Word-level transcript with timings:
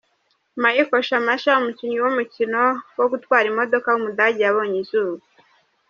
Michael 0.61 1.01
Schumacher, 1.05 1.57
umukinnyi 1.59 1.97
w’umukino 2.01 2.61
wo 2.97 3.05
gutwara 3.11 3.45
imodoka 3.51 3.87
w’umudage 3.89 4.41
yabonye 4.43 4.77
izuba. 4.83 5.23